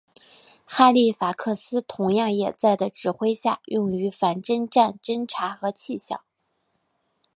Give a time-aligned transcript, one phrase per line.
[0.65, 6.19] 哈利法克斯同样也在的指挥下用于反潜战侦察和气象。